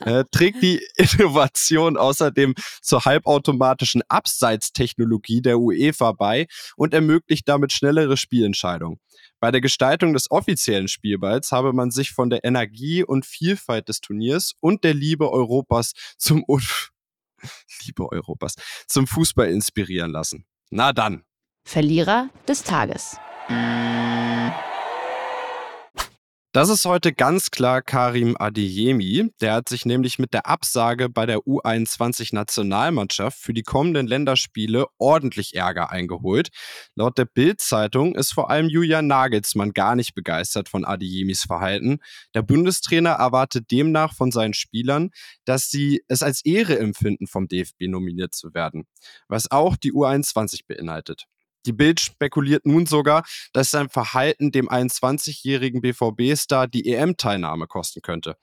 äh, 0.00 0.24
trägt 0.30 0.62
die 0.62 0.80
Innovation 0.96 1.96
außerdem 1.96 2.54
zur 2.80 3.04
halbautomatischen 3.04 4.02
Abseitstechnologie 4.08 5.42
der 5.42 5.58
UEFA 5.58 6.12
bei 6.12 6.46
und 6.76 6.94
ermöglicht 6.94 7.48
damit 7.48 7.72
schnellere 7.72 8.16
Spielentscheidungen. 8.16 8.98
Bei 9.40 9.50
der 9.50 9.60
Gestaltung 9.60 10.12
des 10.12 10.30
offiziellen 10.30 10.88
Spielballs 10.88 11.52
habe 11.52 11.72
man 11.72 11.90
sich 11.90 12.12
von 12.12 12.30
der 12.30 12.44
Energie 12.44 13.04
und 13.04 13.26
Vielfalt 13.26 13.88
des 13.88 14.00
Turniers 14.00 14.52
und 14.60 14.84
der 14.84 14.94
Liebe 14.94 15.30
Europas 15.30 15.92
zum 16.16 16.44
Liebe 17.84 18.10
Europas 18.10 18.54
zum 18.86 19.06
Fußball 19.06 19.48
inspirieren 19.48 20.12
lassen. 20.12 20.46
Na 20.70 20.92
dann. 20.92 21.24
Verlierer 21.64 22.30
des 22.46 22.62
Tages. 22.62 23.16
Das 26.54 26.68
ist 26.68 26.84
heute 26.84 27.14
ganz 27.14 27.50
klar 27.50 27.80
Karim 27.80 28.36
Adeyemi. 28.38 29.30
Der 29.40 29.54
hat 29.54 29.70
sich 29.70 29.86
nämlich 29.86 30.18
mit 30.18 30.34
der 30.34 30.46
Absage 30.46 31.08
bei 31.08 31.24
der 31.24 31.38
U21-Nationalmannschaft 31.38 33.38
für 33.38 33.54
die 33.54 33.62
kommenden 33.62 34.06
Länderspiele 34.06 34.84
ordentlich 34.98 35.54
Ärger 35.54 35.88
eingeholt. 35.88 36.50
Laut 36.94 37.16
der 37.16 37.24
Bild-Zeitung 37.24 38.14
ist 38.16 38.34
vor 38.34 38.50
allem 38.50 38.68
Julian 38.68 39.06
Nagelsmann 39.06 39.72
gar 39.72 39.96
nicht 39.96 40.14
begeistert 40.14 40.68
von 40.68 40.84
Adeyemis 40.84 41.44
Verhalten. 41.44 42.00
Der 42.34 42.42
Bundestrainer 42.42 43.12
erwartet 43.12 43.70
demnach 43.70 44.14
von 44.14 44.30
seinen 44.30 44.52
Spielern, 44.52 45.08
dass 45.46 45.70
sie 45.70 46.02
es 46.08 46.22
als 46.22 46.44
Ehre 46.44 46.78
empfinden, 46.78 47.28
vom 47.28 47.48
DFB 47.48 47.88
nominiert 47.88 48.34
zu 48.34 48.52
werden, 48.52 48.84
was 49.26 49.50
auch 49.50 49.78
die 49.78 49.94
U21 49.94 50.66
beinhaltet. 50.68 51.24
Die 51.66 51.72
Bild 51.72 52.00
spekuliert 52.00 52.66
nun 52.66 52.86
sogar, 52.86 53.24
dass 53.52 53.70
sein 53.70 53.88
Verhalten 53.88 54.50
dem 54.50 54.68
21-jährigen 54.68 55.80
BVB-Star 55.80 56.66
die 56.66 56.92
EM-Teilnahme 56.92 57.66
kosten 57.66 58.02
könnte. 58.02 58.36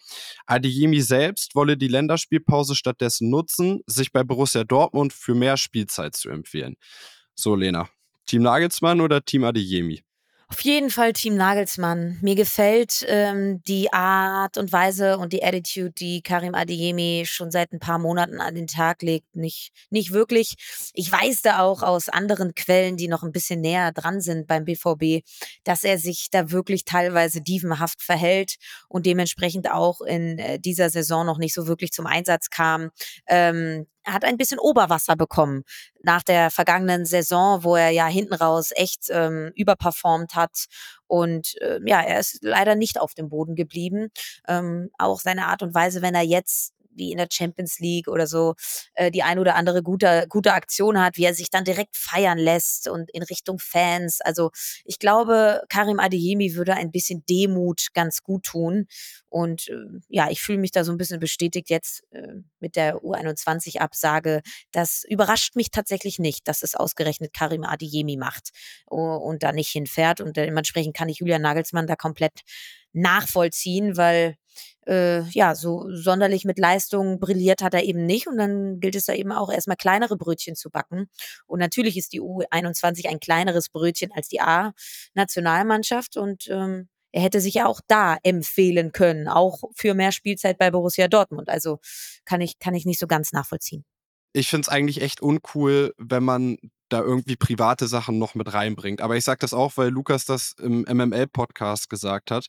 Adeyemi 0.46 1.02
selbst 1.02 1.56
wolle 1.56 1.78
die 1.78 1.88
Länderspielpause 1.88 2.76
stattdessen 2.76 3.30
nutzen, 3.30 3.82
sich 3.86 4.12
bei 4.12 4.24
Borussia 4.24 4.64
Dortmund 4.64 5.14
für 5.14 5.36
mehr 5.36 5.58
Spielzeit 5.58 6.16
zu 6.16 6.30
empfehlen. 6.30 6.76
So, 7.36 7.56
Lena, 7.56 7.90
Team 8.26 8.44
Nagelsmann 8.44 9.02
oder 9.02 9.24
Team 9.24 9.44
Adeyemi? 9.44 10.04
Auf 10.52 10.62
jeden 10.62 10.90
Fall 10.90 11.14
Team 11.14 11.36
Nagelsmann. 11.36 12.18
Mir 12.24 12.34
gefällt 12.34 13.06
ähm, 13.08 13.62
die 13.68 13.94
Art 13.94 14.58
und 14.58 14.72
Weise 14.72 15.20
und 15.20 15.32
die 15.32 15.44
Attitude, 15.44 15.92
die 15.92 16.24
Karim 16.24 16.56
Adeyemi 16.56 17.24
schon 17.28 17.52
seit 17.52 17.72
ein 17.72 17.80
paar 17.80 18.00
Monaten 18.00 18.42
an 18.42 18.56
den 18.56 18.66
Tag 18.66 19.04
legt, 19.04 19.36
nicht, 19.36 19.72
nicht 19.92 20.12
wirklich. 20.12 20.56
Ich 20.96 21.12
weiß 21.12 21.44
da 21.44 21.60
auch 21.60 21.84
aus 21.84 22.10
anderen 22.10 22.56
Quellen, 22.56 22.98
die 22.98 23.08
noch 23.08 23.22
ein 23.22 23.32
bisschen 23.32 23.62
näher 23.62 23.92
dran 23.92 24.22
sind 24.22 24.48
beim 24.48 24.66
BVB, 24.66 25.24
dass 25.66 25.84
er 25.84 26.00
sich 26.00 26.30
da 26.32 26.50
wirklich 26.50 26.84
teilweise 26.84 27.42
dievenhaft 27.42 28.02
verhält 28.02 28.56
und 28.88 29.06
dementsprechend 29.06 29.70
auch 29.70 30.02
in 30.02 30.40
äh, 30.40 30.60
dieser 30.60 30.90
Saison 30.90 31.28
noch 31.28 31.38
nicht 31.38 31.54
so 31.54 31.68
wirklich 31.68 31.92
zum 31.92 32.08
Einsatz 32.08 32.50
kam. 32.50 32.90
Ähm, 33.28 33.86
hat 34.12 34.26
ein 34.26 34.38
bisschen 34.38 34.60
Oberwasser 34.60 35.16
bekommen 35.16 35.64
nach 36.02 36.24
der 36.24 36.52
vergangenen 36.52 37.06
Saison, 37.06 37.64
wo 37.64 37.76
er 37.76 37.90
ja 37.90 38.08
hinten 38.08 38.34
raus 38.34 38.72
echt 38.76 39.08
ähm, 39.10 39.52
überperformt 39.56 40.36
hat. 40.36 40.66
Und 41.08 41.56
äh, 41.62 41.80
ja, 41.86 42.02
er 42.02 42.20
ist 42.20 42.40
leider 42.42 42.76
nicht 42.76 43.00
auf 43.00 43.14
dem 43.14 43.30
Boden 43.30 43.56
geblieben. 43.56 44.10
Ähm, 44.48 44.90
auch 44.98 45.20
seine 45.20 45.48
Art 45.48 45.64
und 45.64 45.74
Weise, 45.74 46.02
wenn 46.02 46.16
er 46.16 46.24
jetzt 46.24 46.74
wie 47.00 47.12
in 47.12 47.18
der 47.18 47.28
Champions 47.32 47.80
League 47.80 48.08
oder 48.08 48.28
so 48.28 48.54
äh, 48.94 49.10
die 49.10 49.24
ein 49.24 49.40
oder 49.40 49.56
andere 49.56 49.82
gute, 49.82 50.26
gute 50.30 50.54
Aktion 50.54 51.02
hat, 51.02 51.18
wie 51.18 51.26
er 51.26 51.34
sich 51.34 51.50
dann 51.50 51.64
direkt 51.64 51.98
feiern 51.98 52.38
lässt 52.38 52.88
und 52.88 53.10
in 53.10 53.24
Richtung 53.24 53.58
Fans. 53.58 54.22
Also 54.22 54.52
ich 54.86 55.00
glaube, 55.00 55.64
Karim 55.70 56.00
Adeyemi 56.00 56.54
würde 56.54 56.76
ein 56.76 56.92
bisschen 56.92 57.24
Demut 57.28 57.88
ganz 57.94 58.22
gut 58.22 58.44
tun. 58.44 58.86
Und 59.30 59.70
äh, 59.70 60.00
ja, 60.10 60.30
ich 60.30 60.42
fühle 60.42 60.60
mich 60.60 60.72
da 60.72 60.84
so 60.84 60.92
ein 60.92 60.98
bisschen 60.98 61.20
bestätigt 61.20 61.70
jetzt 61.70 62.04
äh, 62.12 62.36
mit 62.60 62.76
der 62.76 62.98
U21-Absage. 62.98 64.42
Das 64.72 65.04
überrascht 65.08 65.56
mich 65.56 65.72
tatsächlich 65.72 66.20
nicht, 66.20 66.48
dass 66.48 66.62
es 66.62 66.76
ausgerechnet 66.76 67.34
Karim 67.34 67.64
Adeyemi 67.64 68.18
macht 68.18 68.50
und 68.86 69.44
da 69.44 69.52
nicht 69.52 69.70
hinfährt. 69.70 70.22
Und 70.22 70.36
dementsprechend 70.38 70.96
kann 70.96 71.10
ich 71.10 71.20
Julian 71.20 71.42
Nagelsmann 71.42 71.88
da 71.88 71.96
komplett 71.96 72.42
nachvollziehen, 72.94 73.98
weil 73.98 74.36
äh, 74.90 75.22
ja, 75.30 75.54
so 75.54 75.86
sonderlich 75.92 76.46
mit 76.46 76.58
Leistung 76.58 77.20
brilliert 77.20 77.62
hat 77.62 77.76
er 77.76 77.84
eben 77.84 78.06
nicht. 78.06 78.28
Und 78.28 78.38
dann 78.38 78.80
gilt 78.80 78.96
es 78.96 79.06
da 79.06 79.14
eben 79.14 79.32
auch 79.32 79.52
erstmal 79.52 79.78
kleinere 79.78 80.18
Brötchen 80.18 80.56
zu 80.56 80.72
backen. 80.72 81.10
Und 81.46 81.60
natürlich 81.60 81.96
ist 81.96 82.12
die 82.14 82.22
U21 82.22 83.08
ein 83.08 83.20
kleineres 83.20 83.70
Brötchen 83.70 84.12
als 84.12 84.28
die 84.30 84.42
A-Nationalmannschaft. 84.42 86.18
Und 86.18 86.48
ähm, 86.50 86.90
er 87.12 87.22
hätte 87.22 87.40
sich 87.40 87.54
ja 87.56 87.68
auch 87.68 87.82
da 87.88 88.18
empfehlen 88.24 88.92
können, 88.92 89.28
auch 89.28 89.62
für 89.76 89.94
mehr 89.94 90.12
Spielzeit 90.12 90.58
bei 90.58 90.72
Borussia 90.72 91.08
Dortmund. 91.08 91.50
Also 91.50 91.80
kann 92.26 92.42
ich, 92.42 92.58
kann 92.58 92.74
ich 92.74 92.86
nicht 92.86 93.00
so 93.00 93.08
ganz 93.08 93.32
nachvollziehen. 93.32 93.86
Ich 94.34 94.48
finde 94.48 94.62
es 94.62 94.70
eigentlich 94.70 95.02
echt 95.02 95.22
uncool, 95.22 95.94
wenn 95.98 96.24
man 96.24 96.58
da 96.90 97.02
irgendwie 97.02 97.36
private 97.36 97.88
Sachen 97.88 98.18
noch 98.18 98.34
mit 98.34 98.54
reinbringt. 98.54 99.02
Aber 99.02 99.16
ich 99.16 99.24
sage 99.24 99.40
das 99.42 99.54
auch, 99.54 99.74
weil 99.76 99.90
Lukas 99.90 100.26
das 100.26 100.56
im 100.60 100.82
MML-Podcast 100.82 101.90
gesagt 101.90 102.32
hat 102.32 102.48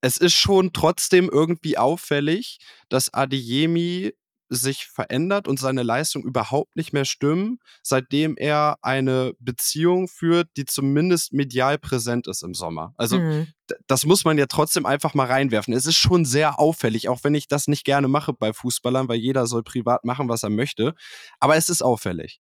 es 0.00 0.16
ist 0.16 0.34
schon 0.34 0.72
trotzdem 0.72 1.28
irgendwie 1.30 1.78
auffällig, 1.78 2.58
dass 2.88 3.12
Adeyemi 3.12 4.12
sich 4.48 4.86
verändert 4.86 5.48
und 5.48 5.58
seine 5.58 5.82
Leistung 5.82 6.22
überhaupt 6.24 6.76
nicht 6.76 6.92
mehr 6.92 7.04
stimmen, 7.04 7.58
seitdem 7.82 8.36
er 8.36 8.76
eine 8.82 9.32
Beziehung 9.40 10.08
führt, 10.08 10.48
die 10.56 10.64
zumindest 10.64 11.32
medial 11.32 11.78
präsent 11.78 12.28
ist 12.28 12.42
im 12.42 12.54
Sommer. 12.54 12.94
Also 12.96 13.18
mhm. 13.18 13.48
das 13.86 14.06
muss 14.06 14.24
man 14.24 14.38
ja 14.38 14.46
trotzdem 14.46 14.86
einfach 14.86 15.14
mal 15.14 15.26
reinwerfen. 15.26 15.74
Es 15.74 15.86
ist 15.86 15.96
schon 15.96 16.24
sehr 16.24 16.58
auffällig, 16.60 17.08
auch 17.08 17.24
wenn 17.24 17.34
ich 17.34 17.48
das 17.48 17.66
nicht 17.66 17.84
gerne 17.84 18.08
mache 18.08 18.32
bei 18.32 18.52
Fußballern, 18.52 19.08
weil 19.08 19.18
jeder 19.18 19.46
soll 19.46 19.62
privat 19.62 20.04
machen, 20.04 20.28
was 20.28 20.42
er 20.42 20.50
möchte. 20.50 20.94
Aber 21.40 21.56
es 21.56 21.68
ist 21.68 21.82
auffällig. 21.82 22.40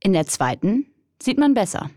In 0.00 0.12
der 0.12 0.26
zweiten 0.26 0.86
sieht 1.22 1.38
man 1.38 1.54
besser. 1.54 1.90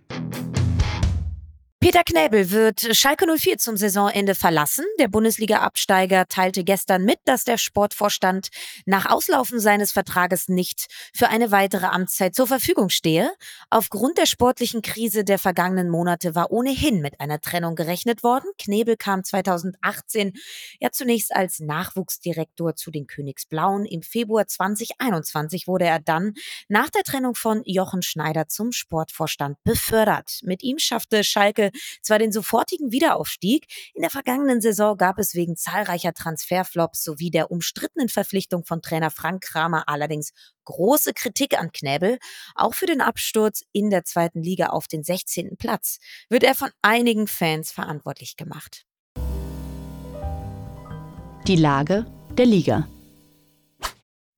Peter 1.82 2.04
Knäbel 2.04 2.52
wird 2.52 2.94
Schalke 2.94 3.26
04 3.26 3.58
zum 3.58 3.78
Saisonende 3.78 4.36
verlassen. 4.36 4.84
Der 5.00 5.08
Bundesliga-Absteiger 5.08 6.28
teilte 6.28 6.66
gestern 6.66 7.06
mit, 7.06 7.20
dass 7.24 7.46
der 7.46 7.58
Sportvorstand 7.58 8.50
nach 8.86 9.10
Auslaufen 9.10 9.62
seines 9.62 9.94
Vertrages 9.94 10.50
nicht 10.50 10.88
für 11.14 11.30
eine 11.30 11.52
weitere 11.52 11.86
Amtszeit 11.86 12.36
zur 12.36 12.48
Verfügung 12.48 12.90
stehe. 12.90 13.32
Aufgrund 13.70 14.18
der 14.18 14.26
sportlichen 14.26 14.82
Krise 14.82 15.24
der 15.24 15.40
vergangenen 15.40 15.90
Monate 15.90 16.36
war 16.36 16.52
ohnehin 16.52 17.00
mit 17.00 17.22
einer 17.22 17.40
Trennung 17.40 17.76
gerechnet 17.76 18.24
worden. 18.24 18.50
Knebel 18.58 18.98
kam 18.98 19.24
2018 19.24 20.34
ja 20.82 20.92
zunächst 20.92 21.34
als 21.34 21.62
Nachwuchsdirektor 21.62 22.76
zu 22.76 22.92
den 22.92 23.08
Königsblauen. 23.08 23.86
Im 23.86 24.02
Februar 24.02 24.48
2021 24.48 25.66
wurde 25.66 25.86
er 25.86 26.00
dann 26.00 26.34
nach 26.68 26.90
der 26.90 27.04
Trennung 27.04 27.36
von 27.36 27.62
Jochen 27.64 28.02
Schneider 28.02 28.50
zum 28.50 28.74
Sportvorstand 28.74 29.56
befördert. 29.64 30.42
Mit 30.44 30.62
ihm 30.62 30.78
schaffte 30.78 31.24
Schalke 31.24 31.69
zwar 32.02 32.20
den 32.20 32.32
sofortigen 32.32 32.92
Wiederaufstieg, 32.92 33.66
in 33.94 34.02
der 34.02 34.12
vergangenen 34.12 34.62
Saison 34.62 34.98
gab 34.98 35.20
es 35.20 35.36
wegen 35.36 35.56
zahlreicher 35.56 36.14
Transferflops 36.14 37.04
sowie 37.04 37.32
der 37.32 37.52
umstrittenen 37.52 38.10
Verpflichtung 38.10 38.66
von 38.66 38.82
Trainer 38.82 39.12
Frank 39.12 39.44
Kramer 39.44 39.88
allerdings 39.88 40.32
große 40.66 41.14
Kritik 41.14 41.60
an 41.60 41.72
Knäbel. 41.72 42.20
Auch 42.56 42.74
für 42.76 42.86
den 42.86 43.02
Absturz 43.02 43.64
in 43.72 43.90
der 43.90 44.06
zweiten 44.06 44.42
Liga 44.42 44.68
auf 44.68 44.88
den 44.88 45.04
16. 45.04 45.58
Platz 45.58 46.00
wird 46.30 46.44
er 46.44 46.56
von 46.56 46.70
einigen 46.82 47.28
Fans 47.28 47.72
verantwortlich 47.72 48.38
gemacht. 48.38 48.86
Die 51.48 51.56
Lage 51.56 52.06
der 52.38 52.46
Liga. 52.46 52.88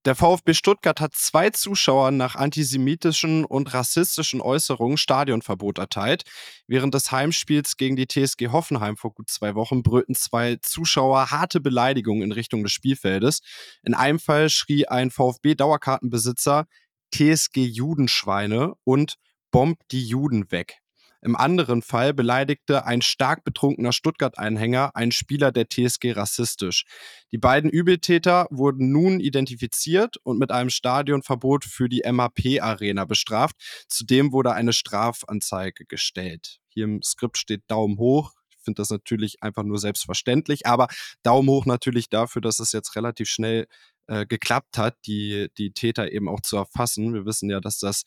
Der 0.04 0.16
VfB 0.16 0.56
Stuttgart 0.56 1.00
hat 1.00 1.14
zwei 1.14 1.52
Zuschauern 1.52 2.18
nach 2.18 2.36
antisemitischen 2.36 3.46
und 3.46 3.72
rassistischen 3.72 4.42
Äußerungen 4.42 4.98
Stadionverbot 4.98 5.78
erteilt. 5.78 6.24
Während 6.66 6.96
des 6.96 7.12
Heimspiels 7.12 7.78
gegen 7.78 7.96
die 7.96 8.08
TSG 8.08 8.48
Hoffenheim 8.48 8.98
vor 8.98 9.14
gut 9.14 9.30
zwei 9.30 9.54
Wochen 9.54 9.84
brüllten 9.84 10.16
zwei 10.16 10.58
Zuschauer 10.64 11.30
harte 11.30 11.60
Beleidigungen 11.60 12.24
in 12.24 12.32
Richtung 12.32 12.64
des 12.64 12.72
Spielfeldes. 12.72 13.42
In 13.84 13.94
einem 13.94 14.18
Fall 14.18 14.50
schrie 14.50 14.88
ein 14.88 15.12
VfB-Dauerkartenbesitzer 15.12 16.66
TSG 17.14 17.58
Judenschweine 17.58 18.74
und 18.84 19.18
bombt 19.52 19.84
die 19.92 20.04
Juden 20.04 20.52
weg. 20.52 20.81
Im 21.22 21.36
anderen 21.36 21.84
Fall 21.84 22.14
beleidigte 22.14 22.86
ein 22.86 23.02
stark 23.02 23.44
betrunkener 23.44 23.94
Stuttgart-Einhänger 23.94 24.96
einen 24.96 25.12
Spieler 25.12 25.52
der 25.52 25.70
TSG 25.70 26.14
rassistisch. 26.14 26.86
Die 27.32 27.38
beiden 27.38 27.70
Übeltäter 27.70 28.48
wurden 28.50 28.92
nun 28.92 29.20
identifiziert 29.20 30.18
und 30.24 30.40
mit 30.40 30.52
einem 30.52 30.72
Stadionverbot 30.72 31.64
für 31.66 31.90
die 31.90 32.02
MHP-Arena 32.06 33.06
bestraft. 33.06 33.56
Zudem 33.88 34.32
wurde 34.32 34.54
eine 34.54 34.74
Strafanzeige 34.74 35.86
gestellt. 35.86 36.60
Hier 36.70 36.86
im 36.86 37.04
Skript 37.04 37.38
steht 37.38 37.64
Daumen 37.68 38.00
hoch. 38.00 38.34
Ich 38.50 38.64
finde 38.64 38.82
das 38.82 38.90
natürlich 38.90 39.44
einfach 39.44 39.64
nur 39.64 39.78
selbstverständlich, 39.78 40.66
aber 40.66 40.88
Daumen 41.24 41.50
hoch 41.50 41.66
natürlich 41.66 42.10
dafür, 42.10 42.42
dass 42.42 42.60
es 42.60 42.72
jetzt 42.72 42.96
relativ 42.96 43.28
schnell 43.30 43.68
äh, 44.08 44.26
geklappt 44.26 44.78
hat, 44.78 44.98
die, 45.06 45.50
die 45.58 45.72
Täter 45.72 46.12
eben 46.12 46.30
auch 46.30 46.42
zu 46.42 46.58
erfassen. 46.58 47.14
Wir 47.14 47.26
wissen 47.26 47.50
ja, 47.50 47.60
dass 47.60 47.78
das 47.80 48.04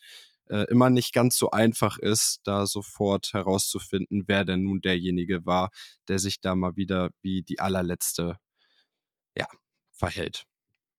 äh, 0.48 0.64
immer 0.70 0.90
nicht 0.90 1.12
ganz 1.12 1.36
so 1.36 1.50
einfach 1.50 1.98
ist, 1.98 2.40
da 2.44 2.66
sofort 2.66 3.32
herauszufinden, 3.32 4.24
wer 4.26 4.44
denn 4.44 4.62
nun 4.64 4.80
derjenige 4.80 5.46
war, 5.46 5.70
der 6.08 6.18
sich 6.18 6.40
da 6.40 6.54
mal 6.54 6.76
wieder 6.76 7.10
wie 7.22 7.42
die 7.42 7.60
allerletzte, 7.60 8.38
ja, 9.36 9.46
verhält. 9.92 10.46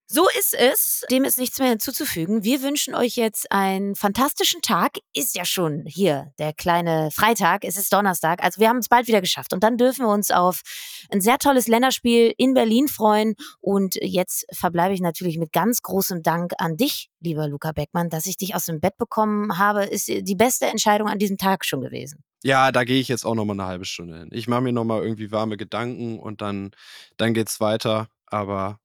So 0.08 0.28
ist 0.38 0.54
es. 0.54 1.04
Dem 1.10 1.24
ist 1.24 1.40
nichts 1.40 1.58
mehr 1.58 1.70
hinzuzufügen. 1.70 2.44
Wir 2.44 2.62
wünschen 2.62 2.94
euch 2.94 3.16
jetzt 3.16 3.52
einen 3.52 3.96
fantastischen 3.96 4.62
Tag. 4.62 5.00
Ist 5.16 5.36
ja 5.36 5.46
schon 5.46 5.84
hier 5.88 6.32
der 6.38 6.54
kleine 6.54 7.10
Freitag. 7.12 7.64
Es 7.64 7.76
ist 7.76 7.92
Donnerstag. 7.92 8.44
Also 8.44 8.62
wir 8.62 8.70
haben 8.70 8.78
es 8.78 8.88
bald 8.88 9.08
wieder 9.08 9.20
geschafft. 9.20 9.52
Und 9.52 9.64
dann 9.64 9.78
dürfen 9.78 10.06
wir 10.06 10.14
uns 10.14 10.30
auf 10.30 10.62
ein 11.10 11.22
sehr 11.22 11.40
tolles 11.40 11.68
Länderspiel 11.68 12.32
in 12.38 12.54
Berlin 12.54 12.88
freuen. 12.88 13.34
Und 13.62 13.96
jetzt 13.96 14.46
verbleibe 14.54 14.94
ich 14.94 15.02
natürlich 15.02 15.40
mit 15.40 15.52
ganz 15.52 15.82
großem 15.82 16.22
Dank 16.22 16.54
an 16.60 16.78
dich, 16.78 17.10
lieber 17.20 17.48
Luca 17.48 17.72
Beckmann, 17.72 18.10
dass 18.10 18.28
ich 18.28 18.38
dich 18.38 18.54
aus 18.54 18.66
dem 18.66 18.80
Bett 18.80 18.98
bekommen 18.98 19.58
habe. 19.58 19.86
Ist 19.86 20.08
die 20.08 20.36
beste 20.36 20.68
Entscheidung 20.68 21.10
an 21.10 21.18
diesem 21.18 21.38
Tag 21.38 21.66
schon 21.66 21.82
gewesen. 21.82 22.24
Ja, 22.44 22.72
da 22.72 22.84
gehe 22.84 23.00
ich 23.00 23.08
jetzt 23.08 23.26
auch 23.26 23.34
noch 23.34 23.46
mal 23.46 23.54
eine 23.54 23.66
halbe 23.66 23.86
Stunde 23.86 24.20
hin. 24.20 24.30
Ich 24.32 24.48
mache 24.48 24.62
mir 24.62 24.72
noch 24.72 24.84
mal 24.84 25.02
irgendwie 25.02 25.32
warme 25.32 25.58
Gedanken 25.58 26.20
und 26.20 26.42
dann, 26.42 26.70
dann 27.18 27.34
geht's 27.34 27.60
weiter. 27.60 28.08
Aber 28.28 28.80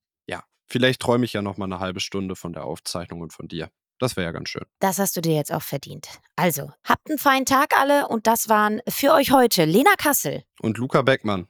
Vielleicht 0.70 1.00
träume 1.00 1.24
ich 1.24 1.32
ja 1.32 1.42
noch 1.42 1.56
mal 1.56 1.64
eine 1.64 1.80
halbe 1.80 1.98
Stunde 2.00 2.36
von 2.36 2.52
der 2.52 2.64
Aufzeichnung 2.64 3.20
und 3.20 3.32
von 3.32 3.48
dir. 3.48 3.70
Das 3.98 4.16
wäre 4.16 4.26
ja 4.26 4.32
ganz 4.32 4.48
schön. 4.48 4.64
Das 4.78 4.98
hast 4.98 5.16
du 5.16 5.20
dir 5.20 5.34
jetzt 5.34 5.52
auch 5.52 5.62
verdient. 5.62 6.08
Also, 6.36 6.70
habt 6.84 7.10
einen 7.10 7.18
feinen 7.18 7.44
Tag 7.44 7.78
alle 7.78 8.08
und 8.08 8.26
das 8.26 8.48
waren 8.48 8.80
für 8.88 9.12
euch 9.12 9.32
heute 9.32 9.64
Lena 9.64 9.94
Kassel. 9.98 10.44
Und 10.60 10.78
Luca 10.78 11.02
Beckmann. 11.02 11.48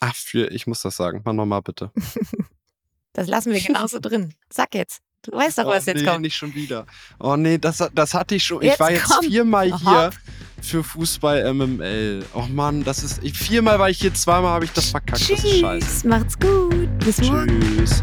Ach, 0.00 0.14
für, 0.16 0.50
ich 0.50 0.66
muss 0.66 0.80
das 0.80 0.96
sagen. 0.96 1.22
Mach 1.24 1.34
nochmal 1.34 1.62
bitte. 1.62 1.92
das 3.12 3.28
lassen 3.28 3.52
wir 3.52 3.60
genauso 3.60 4.00
drin. 4.00 4.34
Sag 4.50 4.74
jetzt. 4.74 5.00
Du 5.22 5.32
weißt 5.32 5.58
doch, 5.58 5.66
was 5.66 5.86
oh, 5.86 5.90
jetzt 5.90 6.00
nee, 6.02 6.06
kommt. 6.06 6.22
nicht 6.22 6.36
schon 6.36 6.54
wieder. 6.54 6.86
Oh 7.18 7.36
nee, 7.36 7.56
das, 7.56 7.82
das 7.94 8.14
hatte 8.14 8.34
ich 8.34 8.44
schon. 8.44 8.62
Jetzt 8.62 8.74
ich 8.74 8.80
war 8.80 8.90
jetzt 8.90 9.04
komm. 9.04 9.24
viermal 9.24 9.72
hier 9.78 10.10
für 10.60 10.82
Fußball 10.82 11.54
MML. 11.54 12.26
Oh 12.34 12.46
Mann, 12.50 12.84
das 12.84 13.02
ist. 13.04 13.20
Viermal 13.36 13.78
war 13.78 13.88
ich 13.88 13.98
hier, 13.98 14.12
zweimal 14.12 14.50
habe 14.50 14.64
ich 14.64 14.72
das 14.72 14.90
verkackt. 14.90 15.22
Tschüss, 15.22 15.40
das 15.40 15.44
ist 15.44 15.60
scheiße. 15.60 16.08
Macht's 16.08 16.38
gut. 16.38 16.98
Bis 16.98 17.22
morgen. 17.22 17.60
Tschüss. 17.60 18.02